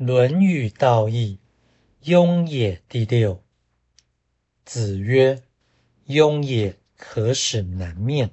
[0.04, 1.38] 《论语》道义，
[2.04, 3.42] 雍也第六。
[4.64, 5.42] 子曰
[6.06, 8.30] ：“雍也，可使南面。”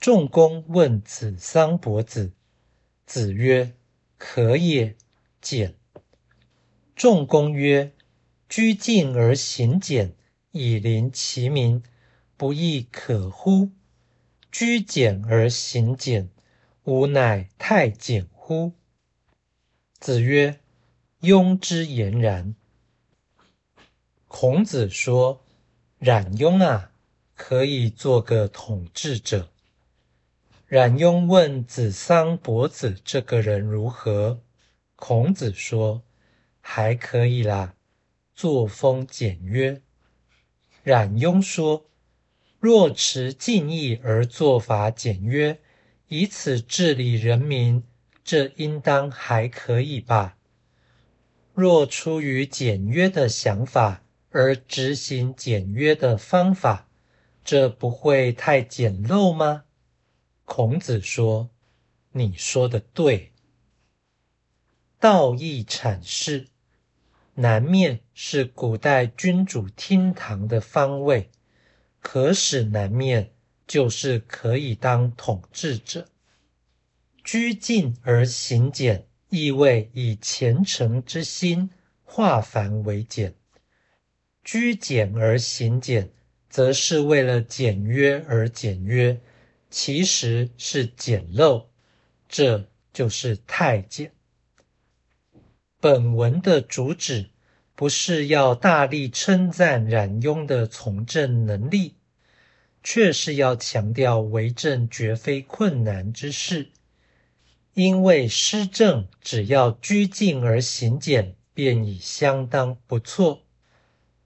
[0.00, 2.32] 仲公问子桑伯子，
[3.06, 3.72] 子曰
[4.18, 4.96] ：“可也，
[5.40, 5.76] 简。”
[6.96, 7.92] 仲公曰
[8.48, 10.12] ：“居敬而行俭，
[10.50, 11.80] 以临其民，
[12.36, 13.70] 不亦可乎？
[14.50, 16.28] 居简而行俭，
[16.82, 18.72] 吾乃太简乎？”
[20.02, 20.58] 子曰
[21.22, 22.56] ：“庸之言然。”
[24.26, 25.44] 孔子说
[26.00, 26.90] ：“冉雍啊，
[27.36, 29.48] 可以做个统治者。”
[30.66, 34.40] 冉雍问子桑伯子这个人如何？
[34.96, 36.02] 孔子说
[36.60, 37.76] ：“还可以啦，
[38.34, 39.80] 作风简约。”
[40.82, 41.86] 冉雍说
[42.58, 45.60] ：“若持敬义而作法简约，
[46.08, 47.84] 以此治理人民。”
[48.24, 50.36] 这应当还可以吧？
[51.54, 56.88] 若出于简约的想法而执行简约的方法，
[57.44, 59.64] 这不会太简陋吗？
[60.44, 61.50] 孔子说
[62.12, 63.32] ：“你说的对。”
[64.98, 66.46] 道义阐释：
[67.34, 71.30] 南面是古代君主厅堂的方位，
[72.00, 73.32] 可使南面
[73.66, 76.08] 就是可以当统治者。
[77.32, 81.70] 居禁而行简，意味以虔诚之心
[82.04, 83.32] 化繁为简；
[84.44, 86.10] 居简而行简，
[86.50, 89.18] 则是为了简约而简约，
[89.70, 91.68] 其实是简陋，
[92.28, 94.12] 这就是太简。
[95.80, 97.30] 本文的主旨
[97.74, 101.94] 不是要大力称赞冉雍的从政能力，
[102.82, 106.68] 却是要强调为政绝非困难之事。
[107.74, 113.44] 因为施政只要居静而行简，便已相当不错，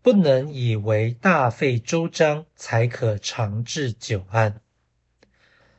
[0.02, 4.60] 不能以为大费周章才可长治久安。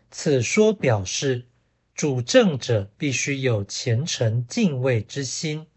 [0.10, 1.46] 此说表示，
[1.94, 5.68] 主政者必须有虔诚敬畏之心，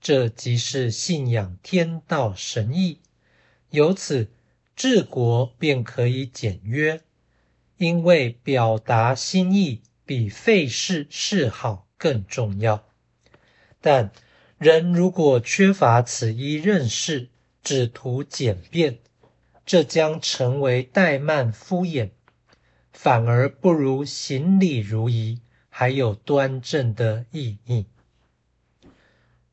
[0.00, 3.00] 这即是信仰天道神意，
[3.68, 4.30] 由此
[4.74, 7.02] 治国便可以简约，
[7.76, 9.82] 因为表达心意。
[10.08, 12.82] 比费事示好更重要，
[13.78, 14.10] 但
[14.56, 17.28] 人如果缺乏此一认识，
[17.62, 19.00] 只图简便，
[19.66, 22.08] 这将成为怠慢敷衍，
[22.90, 27.84] 反而不如行礼如仪，还有端正的意义。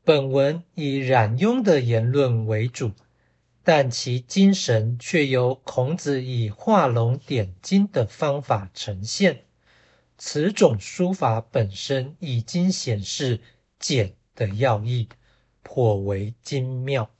[0.04, 2.92] 本文以冉雍的言论为主，
[3.62, 9.42] 但其精神却由孔子以画龙点睛的方法呈现。
[10.18, 13.40] 此种书法本身已经显示
[13.78, 15.08] 简的要义，
[15.62, 17.10] 颇为精妙。